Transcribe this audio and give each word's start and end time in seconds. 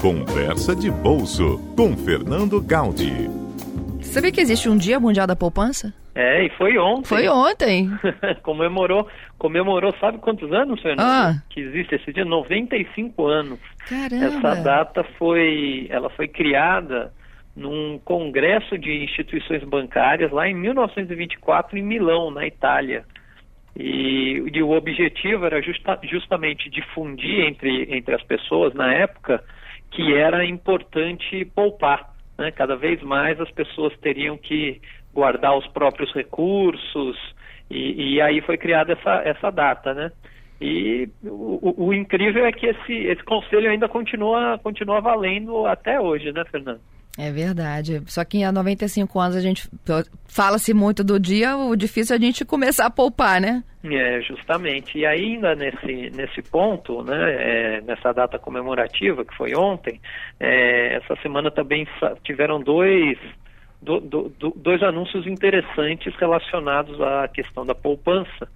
Conversa 0.00 0.76
de 0.76 0.92
Bolso 0.92 1.58
com 1.76 1.96
Fernando 1.96 2.62
Gaudi. 2.62 3.28
Sabia 4.00 4.30
que 4.30 4.40
existe 4.40 4.68
um 4.68 4.76
Dia 4.76 5.00
Mundial 5.00 5.26
da 5.26 5.34
Poupança? 5.34 5.92
É, 6.14 6.44
e 6.44 6.50
foi 6.50 6.78
ontem. 6.78 7.08
Foi 7.08 7.28
ontem. 7.28 7.90
comemorou, 8.44 9.08
comemorou, 9.38 9.92
sabe 9.98 10.18
quantos 10.18 10.52
anos, 10.52 10.80
Fernando? 10.80 11.04
Ah. 11.04 11.42
Que 11.50 11.58
existe 11.62 11.96
esse 11.96 12.12
dia? 12.12 12.24
95 12.24 13.26
anos. 13.26 13.58
Caramba. 13.88 14.24
Essa 14.24 14.62
data 14.62 15.04
foi, 15.18 15.88
ela 15.90 16.08
foi 16.10 16.28
criada 16.28 17.12
num 17.56 17.98
congresso 18.04 18.78
de 18.78 19.02
instituições 19.02 19.64
bancárias 19.64 20.30
lá 20.30 20.48
em 20.48 20.54
1924 20.54 21.76
em 21.76 21.82
Milão, 21.82 22.30
na 22.30 22.46
Itália. 22.46 23.04
E, 23.76 24.44
e 24.54 24.62
o 24.62 24.70
objetivo 24.70 25.44
era 25.44 25.60
justa, 25.60 25.98
justamente 26.04 26.70
difundir 26.70 27.46
entre, 27.46 27.88
entre 27.92 28.14
as 28.14 28.22
pessoas 28.22 28.72
na 28.74 28.94
época 28.94 29.42
que 29.90 30.14
era 30.14 30.44
importante 30.44 31.44
poupar. 31.54 32.14
Né? 32.36 32.50
Cada 32.50 32.76
vez 32.76 33.02
mais 33.02 33.40
as 33.40 33.50
pessoas 33.50 33.96
teriam 33.98 34.36
que 34.36 34.80
guardar 35.12 35.56
os 35.56 35.66
próprios 35.68 36.12
recursos, 36.12 37.16
e, 37.70 38.14
e 38.14 38.20
aí 38.20 38.40
foi 38.40 38.56
criada 38.56 38.92
essa, 38.92 39.22
essa 39.24 39.50
data, 39.50 39.92
né? 39.92 40.12
E 40.60 41.08
o, 41.22 41.86
o, 41.86 41.94
incrível 41.94 42.44
é 42.44 42.50
que 42.50 42.66
esse, 42.66 42.92
esse 42.92 43.22
conselho 43.22 43.70
ainda 43.70 43.88
continua, 43.88 44.58
continua 44.58 45.00
valendo 45.00 45.66
até 45.66 46.00
hoje, 46.00 46.32
né, 46.32 46.44
Fernando? 46.50 46.80
É 47.18 47.32
verdade. 47.32 48.00
Só 48.06 48.24
que 48.24 48.44
há 48.44 48.52
95 48.52 49.18
anos 49.18 49.34
a 49.34 49.40
gente 49.40 49.68
fala-se 50.28 50.72
muito 50.72 51.02
do 51.02 51.18
dia, 51.18 51.56
o 51.56 51.74
difícil 51.74 52.14
é 52.14 52.16
a 52.16 52.22
gente 52.22 52.44
começar 52.44 52.86
a 52.86 52.90
poupar, 52.90 53.40
né? 53.40 53.64
É, 53.82 54.20
justamente. 54.22 54.96
E 54.96 55.04
ainda 55.04 55.52
nesse, 55.56 56.10
nesse 56.16 56.42
ponto, 56.48 57.02
né, 57.02 57.16
é, 57.18 57.80
nessa 57.80 58.12
data 58.12 58.38
comemorativa 58.38 59.24
que 59.24 59.34
foi 59.36 59.52
ontem, 59.56 60.00
é, 60.38 60.94
essa 60.94 61.16
semana 61.20 61.50
também 61.50 61.88
tiveram 62.22 62.60
dois 62.60 63.18
do, 63.82 63.98
do, 63.98 64.28
do, 64.28 64.52
dois 64.54 64.80
anúncios 64.84 65.26
interessantes 65.26 66.14
relacionados 66.20 67.00
à 67.00 67.26
questão 67.26 67.66
da 67.66 67.74
poupança. 67.74 68.48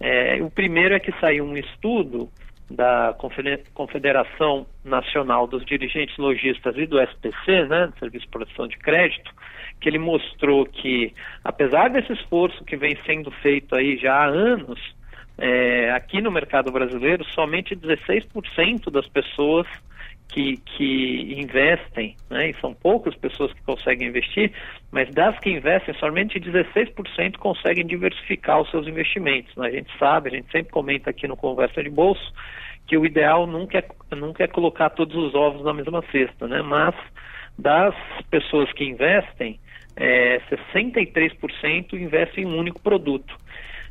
É, 0.00 0.42
o 0.42 0.50
primeiro 0.50 0.92
é 0.92 0.98
que 0.98 1.12
saiu 1.20 1.44
um 1.44 1.56
estudo 1.56 2.28
da 2.70 3.16
Confederação 3.72 4.66
Nacional 4.84 5.46
dos 5.46 5.64
Dirigentes 5.64 6.16
Logistas 6.18 6.76
e 6.76 6.86
do 6.86 7.00
SPC, 7.00 7.64
né, 7.66 7.90
Serviço 7.98 8.26
de 8.26 8.30
Proteção 8.30 8.68
de 8.68 8.76
Crédito, 8.76 9.30
que 9.80 9.88
ele 9.88 9.98
mostrou 9.98 10.66
que, 10.66 11.14
apesar 11.42 11.88
desse 11.88 12.12
esforço 12.12 12.64
que 12.64 12.76
vem 12.76 12.96
sendo 13.06 13.30
feito 13.30 13.74
aí 13.74 13.96
já 13.96 14.14
há 14.14 14.26
anos, 14.26 14.78
é, 15.38 15.90
aqui 15.92 16.20
no 16.20 16.30
mercado 16.30 16.70
brasileiro, 16.70 17.24
somente 17.32 17.74
16% 17.74 18.90
das 18.90 19.06
pessoas 19.08 19.66
que, 20.28 20.56
que 20.58 21.34
investem, 21.38 22.14
né, 22.28 22.50
e 22.50 22.60
são 22.60 22.74
poucas 22.74 23.14
pessoas 23.16 23.52
que 23.52 23.62
conseguem 23.62 24.08
investir, 24.08 24.52
mas 24.92 25.10
das 25.14 25.38
que 25.40 25.50
investem, 25.50 25.94
somente 25.94 26.38
16% 26.38 27.36
conseguem 27.38 27.86
diversificar 27.86 28.60
os 28.60 28.70
seus 28.70 28.86
investimentos. 28.86 29.54
Né? 29.56 29.68
A 29.68 29.70
gente 29.70 29.90
sabe, 29.98 30.28
a 30.28 30.32
gente 30.32 30.50
sempre 30.50 30.70
comenta 30.70 31.10
aqui 31.10 31.26
no 31.26 31.36
Conversa 31.36 31.82
de 31.82 31.90
Bolso, 31.90 32.32
que 32.86 32.96
o 32.96 33.04
ideal 33.04 33.46
nunca 33.46 33.78
é, 33.78 34.14
nunca 34.14 34.44
é 34.44 34.46
colocar 34.46 34.90
todos 34.90 35.14
os 35.16 35.34
ovos 35.34 35.64
na 35.64 35.72
mesma 35.72 36.02
cesta, 36.10 36.46
né? 36.46 36.62
mas 36.62 36.94
das 37.58 37.94
pessoas 38.30 38.70
que 38.72 38.84
investem, 38.84 39.58
é, 39.96 40.40
63% 40.76 41.94
investem 41.94 42.44
em 42.44 42.46
um 42.46 42.56
único 42.56 42.80
produto. 42.80 43.34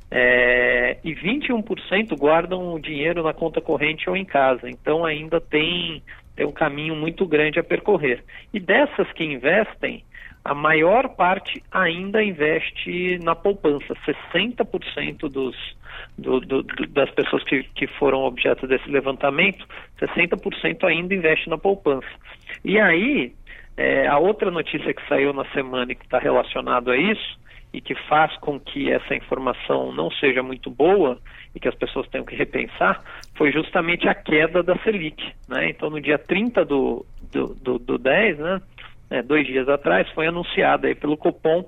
É, 0.10 0.98
e 1.04 1.14
21% 1.14 2.18
guardam 2.18 2.74
o 2.74 2.80
dinheiro 2.80 3.22
na 3.22 3.34
conta 3.34 3.60
corrente 3.60 4.10
ou 4.10 4.16
em 4.16 4.24
casa. 4.24 4.70
Então 4.70 5.06
ainda 5.06 5.42
tem 5.42 6.02
tem 6.38 6.46
um 6.46 6.52
caminho 6.52 6.96
muito 6.96 7.26
grande 7.26 7.60
a 7.60 7.64
percorrer. 7.64 8.24
E 8.54 8.60
dessas 8.60 9.12
que 9.14 9.24
investem, 9.24 10.06
a 10.46 10.54
maior 10.54 11.10
parte 11.10 11.62
ainda 11.72 12.24
investe 12.24 13.20
na 13.24 13.36
poupança. 13.36 13.94
60% 14.06 15.28
dos, 15.30 15.58
do, 16.18 16.40
do, 16.40 16.64
do, 16.64 16.88
das 16.88 17.10
pessoas 17.10 17.44
que, 17.44 17.64
que 17.76 17.88
foram 17.88 18.20
objeto 18.20 18.68
desse 18.68 18.88
levantamento, 18.90 19.68
60% 20.00 20.84
ainda 20.86 21.14
investe 21.14 21.50
na 21.50 21.58
poupança. 21.58 22.08
E 22.64 22.80
aí, 22.80 23.34
é, 23.76 24.08
a 24.08 24.20
outra 24.20 24.52
notícia 24.52 24.94
que 24.94 25.06
saiu 25.10 25.34
na 25.34 25.44
semana 25.52 25.92
e 25.92 25.96
que 25.96 26.06
está 26.06 26.20
relacionado 26.20 26.92
a 26.92 26.98
isso, 26.98 27.40
e 27.74 27.82
que 27.82 27.94
faz 28.08 28.36
com 28.38 28.60
que 28.60 28.92
essa 28.92 29.14
informação 29.14 29.92
não 29.92 30.10
seja 30.10 30.42
muito 30.42 30.70
boa 30.70 31.20
e 31.54 31.60
que 31.60 31.68
as 31.68 31.76
pessoas 31.76 32.08
tenham 32.10 32.26
que 32.26 32.36
repensar, 32.36 33.04
foi 33.36 33.52
justamente 33.52 34.08
a 34.08 34.16
queda 34.16 34.64
da 34.64 34.78
Selic. 34.80 35.34
Né? 35.48 35.70
Então, 35.70 35.90
no 35.90 36.00
dia 36.00 36.18
30 36.18 36.66
do, 36.66 37.06
do, 37.32 37.54
do, 37.56 37.80
do 37.80 37.98
10, 37.98 38.40
né, 38.40 38.62
é, 39.10 39.22
dois 39.22 39.46
dias 39.46 39.68
atrás, 39.68 40.10
foi 40.12 40.28
anunciada 40.28 40.88
aí 40.88 40.96
pelo 40.96 41.18
Copom 41.18 41.66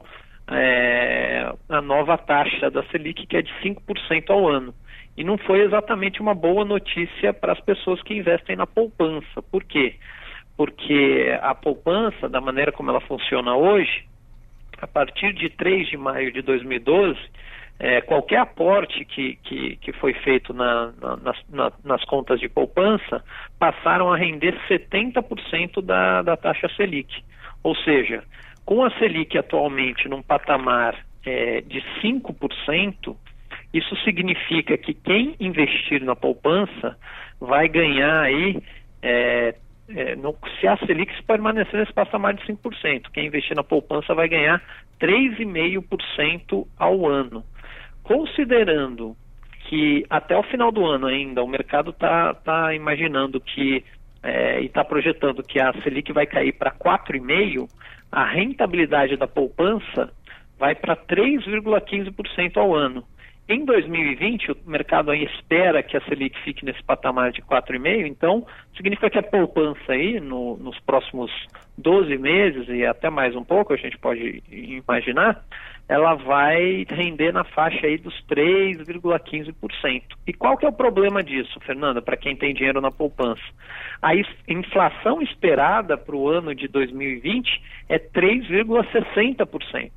é, 0.51 1.53
a 1.69 1.81
nova 1.81 2.17
taxa 2.17 2.71
da 2.71 2.83
Selic, 2.85 3.27
que 3.27 3.37
é 3.37 3.41
de 3.41 3.53
5% 3.61 4.29
ao 4.29 4.47
ano. 4.47 4.73
E 5.15 5.23
não 5.23 5.37
foi 5.37 5.61
exatamente 5.61 6.21
uma 6.21 6.33
boa 6.33 6.63
notícia 6.63 7.33
para 7.33 7.53
as 7.53 7.59
pessoas 7.59 8.01
que 8.01 8.15
investem 8.15 8.55
na 8.55 8.65
poupança. 8.65 9.41
Por 9.51 9.63
quê? 9.63 9.95
Porque 10.55 11.37
a 11.41 11.53
poupança, 11.53 12.27
da 12.27 12.41
maneira 12.41 12.71
como 12.71 12.89
ela 12.89 13.01
funciona 13.01 13.55
hoje, 13.55 14.08
a 14.81 14.87
partir 14.87 15.33
de 15.33 15.49
3 15.49 15.89
de 15.89 15.97
maio 15.97 16.31
de 16.31 16.41
2012, 16.41 17.17
é, 17.79 18.01
qualquer 18.01 18.39
aporte 18.39 19.05
que, 19.05 19.35
que, 19.37 19.77
que 19.77 19.93
foi 19.93 20.13
feito 20.13 20.53
na, 20.53 20.91
na, 21.01 21.17
nas, 21.49 21.73
nas, 21.83 22.03
contas 22.05 22.39
de 22.39 22.49
poupança 22.49 23.23
passaram 23.57 24.11
a 24.11 24.17
render 24.17 24.53
70% 24.67 25.81
da, 25.81 26.21
da 26.21 26.35
taxa 26.35 26.67
Selic. 26.75 27.23
Ou 27.63 27.75
seja, 27.77 28.23
com 28.65 28.83
a 28.83 28.91
Selic 28.97 29.37
atualmente 29.37 30.09
num 30.09 30.21
patamar 30.21 30.95
é, 31.25 31.61
de 31.61 31.81
5%, 32.01 33.15
isso 33.73 33.95
significa 34.03 34.77
que 34.77 34.93
quem 34.93 35.35
investir 35.39 36.03
na 36.03 36.15
poupança 36.15 36.97
vai 37.39 37.69
ganhar 37.69 38.23
aí 38.23 38.61
é, 39.01 39.55
é, 39.95 40.15
no, 40.15 40.35
se 40.59 40.67
a 40.67 40.77
Selic 40.77 41.11
permanecer 41.23 41.79
nesse 41.79 41.93
patamar 41.93 42.33
de 42.33 42.45
5%, 42.45 43.09
quem 43.11 43.27
investir 43.27 43.55
na 43.55 43.63
poupança 43.63 44.13
vai 44.13 44.27
ganhar 44.27 44.61
3,5% 44.99 46.67
ao 46.77 47.07
ano. 47.07 47.43
Considerando 48.03 49.15
que 49.67 50.05
até 50.09 50.37
o 50.37 50.43
final 50.43 50.71
do 50.71 50.85
ano 50.85 51.07
ainda 51.07 51.43
o 51.43 51.47
mercado 51.47 51.91
está 51.91 52.33
tá 52.33 52.73
imaginando 52.73 53.39
que 53.39 53.83
é, 54.21 54.61
e 54.61 54.65
está 54.65 54.83
projetando 54.83 55.43
que 55.43 55.59
a 55.59 55.73
Selic 55.81 56.11
vai 56.11 56.25
cair 56.25 56.51
para 56.53 56.71
4,5%, 56.71 57.69
a 58.11 58.25
rentabilidade 58.25 59.15
da 59.15 59.27
poupança 59.27 60.11
vai 60.57 60.75
para 60.75 60.95
3,15% 60.95 62.57
ao 62.57 62.75
ano. 62.75 63.03
Em 63.51 63.65
2020, 63.65 64.51
o 64.51 64.57
mercado 64.67 65.09
aí 65.09 65.23
espera 65.23 65.81
que 65.81 65.97
a 65.97 66.01
Selic 66.01 66.39
fique 66.43 66.63
nesse 66.63 66.83
patamar 66.83 67.31
de 67.31 67.41
4,5%, 67.41 68.05
então 68.05 68.45
significa 68.77 69.09
que 69.09 69.17
a 69.17 69.23
poupança 69.23 69.91
aí, 69.91 70.19
no, 70.19 70.55
nos 70.57 70.79
próximos 70.81 71.31
12 71.75 72.15
meses 72.19 72.67
e 72.69 72.85
até 72.85 73.09
mais 73.09 73.35
um 73.35 73.43
pouco, 73.43 73.73
a 73.73 73.75
gente 73.75 73.97
pode 73.97 74.43
imaginar, 74.51 75.43
ela 75.87 76.13
vai 76.13 76.85
render 76.87 77.31
na 77.31 77.43
faixa 77.43 77.87
aí 77.87 77.97
dos 77.97 78.13
3,15%. 78.27 80.03
E 80.27 80.31
qual 80.31 80.55
que 80.55 80.67
é 80.67 80.69
o 80.69 80.73
problema 80.73 81.23
disso, 81.23 81.59
Fernanda, 81.61 82.03
para 82.03 82.17
quem 82.17 82.35
tem 82.35 82.53
dinheiro 82.53 82.79
na 82.79 82.91
poupança? 82.91 83.41
A 83.99 84.11
inflação 84.47 85.23
esperada 85.23 85.97
para 85.97 86.15
o 86.15 86.29
ano 86.29 86.53
de 86.53 86.67
2020 86.67 87.63
é 87.89 87.97
3,60%. 87.97 89.91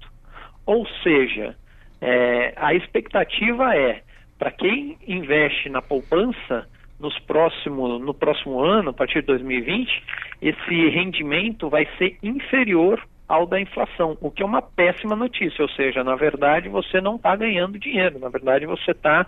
Ou 0.65 0.87
seja, 1.03 1.55
é, 2.03 2.53
a 2.57 2.75
expectativa 2.75 3.77
é, 3.77 4.03
para 4.37 4.51
quem 4.51 4.99
investe 5.07 5.69
na 5.69 5.81
poupança, 5.81 6.67
nos 6.99 7.17
próximo, 7.21 7.99
no 7.99 8.13
próximo 8.13 8.61
ano, 8.61 8.91
a 8.91 8.93
partir 8.93 9.21
de 9.21 9.27
2020, 9.29 10.03
esse 10.43 10.89
rendimento 10.89 11.69
vai 11.69 11.87
ser 11.99 12.19
inferior 12.23 13.01
ao 13.29 13.47
da 13.47 13.61
inflação, 13.61 14.19
o 14.21 14.31
que 14.31 14.43
é 14.43 14.47
uma 14.47 14.61
péssima 14.61 15.17
notícia, 15.17 15.63
ou 15.63 15.69
seja, 15.71 16.05
na 16.05 16.17
verdade 16.17 16.69
você 16.69 17.01
não 17.01 17.17
está 17.17 17.35
ganhando 17.35 17.79
dinheiro, 17.79 18.19
na 18.19 18.29
verdade 18.29 18.67
você 18.67 18.91
está 18.91 19.27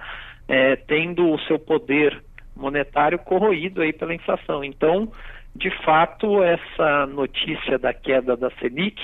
é, 0.48 0.76
tendo 0.76 1.30
o 1.30 1.38
seu 1.40 1.58
poder 1.58 2.22
monetário 2.56 3.18
corroído 3.18 3.82
aí 3.82 3.92
pela 3.92 4.14
inflação. 4.14 4.62
Então, 4.62 5.10
de 5.54 5.70
fato, 5.84 6.42
essa 6.42 7.06
notícia 7.06 7.78
da 7.78 7.94
queda 7.94 8.36
da 8.36 8.50
Selic, 8.58 9.00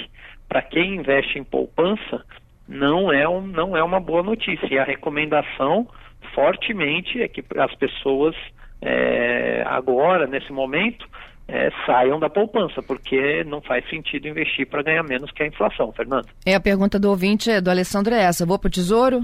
para 0.49 0.61
quem 0.61 0.97
investe 0.97 1.39
em 1.39 1.45
poupança, 1.45 2.25
não 2.71 3.13
é, 3.13 3.29
um, 3.29 3.43
não 3.43 3.77
é 3.77 3.83
uma 3.83 3.99
boa 3.99 4.23
notícia. 4.23 4.67
E 4.71 4.79
a 4.79 4.85
recomendação 4.85 5.89
fortemente 6.35 7.21
é 7.21 7.27
que 7.27 7.45
as 7.59 7.75
pessoas 7.75 8.37
é, 8.81 9.65
agora, 9.67 10.29
nesse 10.29 10.53
momento, 10.53 11.05
é, 11.49 11.69
saiam 11.85 12.21
da 12.21 12.31
poupança, 12.31 12.81
porque 12.81 13.43
não 13.45 13.61
faz 13.61 13.87
sentido 13.91 14.29
investir 14.29 14.69
para 14.69 14.85
ganhar 14.85 15.03
menos 15.03 15.33
que 15.33 15.43
a 15.43 15.47
inflação, 15.47 15.93
Fernando. 15.93 16.29
É 16.47 16.55
a 16.55 16.61
pergunta 16.61 16.99
do 16.99 17.11
ouvinte 17.11 17.61
do 17.61 17.71
Alessandro 17.71 18.15
é 18.15 18.23
essa, 18.23 18.47
vou 18.47 18.59
para 18.59 18.69
o 18.69 18.71
Tesouro? 18.71 19.21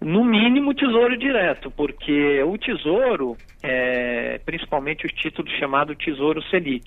No 0.00 0.22
mínimo, 0.22 0.74
tesouro 0.74 1.16
direto, 1.16 1.70
porque 1.70 2.42
o 2.42 2.58
tesouro, 2.58 3.36
é, 3.62 4.38
principalmente 4.44 5.06
os 5.06 5.12
títulos 5.12 5.50
chamados 5.52 5.96
Tesouro 5.96 6.42
Selic, 6.50 6.84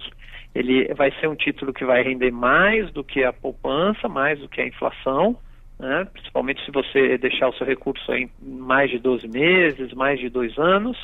ele 0.53 0.93
vai 0.93 1.09
ser 1.19 1.27
um 1.27 1.35
título 1.35 1.73
que 1.73 1.85
vai 1.85 2.03
render 2.03 2.29
mais 2.29 2.91
do 2.91 3.03
que 3.03 3.23
a 3.23 3.33
poupança, 3.33 4.07
mais 4.07 4.37
do 4.39 4.47
que 4.47 4.61
a 4.61 4.67
inflação, 4.67 5.35
né? 5.79 6.05
principalmente 6.11 6.63
se 6.65 6.71
você 6.71 7.17
deixar 7.17 7.49
o 7.49 7.53
seu 7.53 7.65
recurso 7.65 8.11
em 8.13 8.29
mais 8.41 8.89
de 8.89 8.99
12 8.99 9.27
meses, 9.27 9.93
mais 9.93 10.19
de 10.19 10.29
dois 10.29 10.57
anos, 10.57 10.97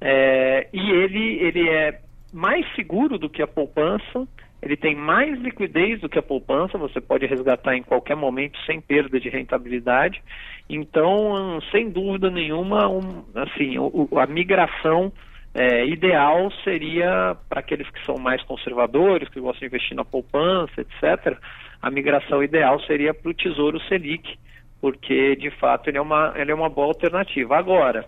é, 0.00 0.68
e 0.72 0.90
ele, 0.90 1.38
ele 1.40 1.68
é 1.68 2.00
mais 2.32 2.66
seguro 2.74 3.18
do 3.18 3.28
que 3.28 3.42
a 3.42 3.46
poupança, 3.46 4.26
ele 4.62 4.76
tem 4.76 4.94
mais 4.94 5.38
liquidez 5.38 6.00
do 6.00 6.08
que 6.08 6.18
a 6.18 6.22
poupança, 6.22 6.78
você 6.78 7.00
pode 7.00 7.26
resgatar 7.26 7.76
em 7.76 7.82
qualquer 7.82 8.16
momento 8.16 8.58
sem 8.64 8.80
perda 8.80 9.20
de 9.20 9.28
rentabilidade. 9.28 10.22
Então, 10.68 11.60
sem 11.70 11.90
dúvida 11.90 12.30
nenhuma, 12.30 12.88
um, 12.88 13.24
assim, 13.34 13.78
o, 13.78 14.08
a 14.18 14.26
migração 14.26 15.12
é, 15.54 15.86
ideal 15.86 16.50
seria 16.64 17.36
para 17.48 17.60
aqueles 17.60 17.88
que 17.90 18.04
são 18.04 18.16
mais 18.16 18.42
conservadores, 18.42 19.28
que 19.28 19.40
gostam 19.40 19.60
de 19.60 19.66
investir 19.66 19.96
na 19.96 20.04
poupança, 20.04 20.80
etc. 20.80 21.38
A 21.86 21.90
migração 21.90 22.42
ideal 22.42 22.80
seria 22.80 23.14
para 23.14 23.30
o 23.30 23.34
Tesouro 23.34 23.78
Selic, 23.82 24.36
porque 24.80 25.36
de 25.36 25.50
fato 25.50 25.88
ele 25.88 25.98
é 25.98 26.00
uma, 26.00 26.34
ele 26.34 26.50
é 26.50 26.54
uma 26.54 26.68
boa 26.68 26.88
alternativa. 26.88 27.56
Agora, 27.56 28.04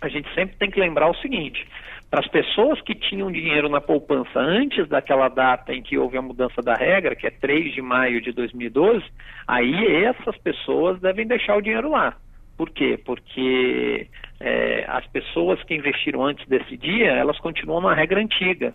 a 0.00 0.08
gente 0.08 0.26
sempre 0.34 0.56
tem 0.56 0.70
que 0.70 0.80
lembrar 0.80 1.10
o 1.10 1.14
seguinte: 1.16 1.68
para 2.10 2.20
as 2.20 2.28
pessoas 2.28 2.80
que 2.80 2.94
tinham 2.94 3.30
dinheiro 3.30 3.68
na 3.68 3.78
poupança 3.78 4.40
antes 4.40 4.88
daquela 4.88 5.28
data 5.28 5.74
em 5.74 5.82
que 5.82 5.98
houve 5.98 6.16
a 6.16 6.22
mudança 6.22 6.62
da 6.62 6.72
regra, 6.72 7.14
que 7.14 7.26
é 7.26 7.30
3 7.30 7.74
de 7.74 7.82
maio 7.82 8.22
de 8.22 8.32
2012, 8.32 9.04
aí 9.46 10.02
essas 10.02 10.38
pessoas 10.38 10.98
devem 10.98 11.26
deixar 11.26 11.58
o 11.58 11.60
dinheiro 11.60 11.90
lá. 11.90 12.16
Por 12.56 12.70
quê? 12.70 12.98
Porque 13.04 14.06
é, 14.40 14.86
as 14.88 15.06
pessoas 15.08 15.62
que 15.64 15.74
investiram 15.74 16.24
antes 16.24 16.48
desse 16.48 16.74
dia, 16.74 17.08
elas 17.08 17.38
continuam 17.38 17.82
na 17.82 17.92
regra 17.92 18.18
antiga. 18.18 18.72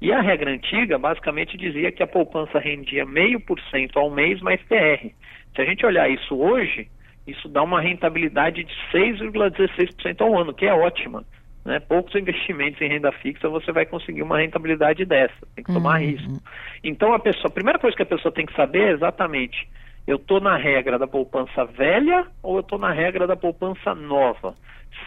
E 0.00 0.12
a 0.12 0.20
regra 0.20 0.50
antiga 0.50 0.98
basicamente 0.98 1.56
dizia 1.56 1.92
que 1.92 2.02
a 2.02 2.06
poupança 2.06 2.58
rendia 2.58 3.04
meio 3.04 3.40
por 3.40 3.60
cento 3.70 3.98
ao 3.98 4.10
mês 4.10 4.40
mais 4.40 4.60
TR. 4.62 5.08
Se 5.54 5.62
a 5.62 5.64
gente 5.64 5.86
olhar 5.86 6.08
isso 6.10 6.36
hoje, 6.36 6.88
isso 7.26 7.48
dá 7.48 7.62
uma 7.62 7.80
rentabilidade 7.80 8.64
de 8.64 8.74
6,16% 8.92 10.20
ao 10.20 10.38
ano, 10.38 10.52
que 10.52 10.66
é 10.66 10.74
ótima. 10.74 11.24
Né? 11.64 11.80
Poucos 11.80 12.14
investimentos 12.14 12.80
em 12.80 12.88
renda 12.88 13.10
fixa 13.12 13.48
você 13.48 13.72
vai 13.72 13.86
conseguir 13.86 14.22
uma 14.22 14.38
rentabilidade 14.38 15.04
dessa, 15.04 15.34
tem 15.54 15.64
que 15.64 15.72
tomar 15.72 16.00
uhum. 16.00 16.06
risco. 16.06 16.42
Então 16.82 17.14
a 17.14 17.18
pessoa, 17.18 17.46
a 17.46 17.54
primeira 17.54 17.78
coisa 17.78 17.96
que 17.96 18.02
a 18.02 18.06
pessoa 18.06 18.32
tem 18.32 18.44
que 18.44 18.54
saber 18.54 18.88
é 18.88 18.92
exatamente 18.92 19.66
eu 20.06 20.16
estou 20.16 20.40
na 20.40 20.56
regra 20.56 20.98
da 20.98 21.06
poupança 21.06 21.64
velha 21.64 22.26
ou 22.42 22.56
eu 22.56 22.60
estou 22.60 22.78
na 22.78 22.92
regra 22.92 23.26
da 23.26 23.36
poupança 23.36 23.94
nova? 23.94 24.54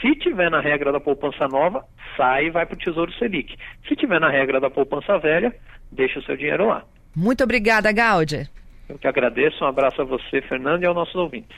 Se 0.01 0.15
tiver 0.15 0.49
na 0.49 0.59
regra 0.59 0.91
da 0.91 0.99
poupança 0.99 1.47
nova, 1.47 1.83
sai 2.15 2.47
e 2.47 2.49
vai 2.49 2.65
para 2.65 2.75
o 2.75 2.79
Tesouro 2.79 3.11
Selic. 3.13 3.55
Se 3.87 3.95
tiver 3.95 4.19
na 4.19 4.29
regra 4.29 4.59
da 4.59 4.69
poupança 4.69 5.17
velha, 5.17 5.55
deixa 5.91 6.19
o 6.19 6.23
seu 6.23 6.35
dinheiro 6.35 6.67
lá. 6.67 6.83
Muito 7.15 7.43
obrigada, 7.43 7.91
Gáudia. 7.91 8.47
Eu 8.87 8.97
que 8.97 9.07
agradeço. 9.07 9.63
Um 9.63 9.67
abraço 9.67 10.01
a 10.01 10.05
você, 10.05 10.41
Fernando, 10.41 10.83
e 10.83 10.85
aos 10.85 10.95
nossos 10.95 11.15
ouvintes. 11.15 11.57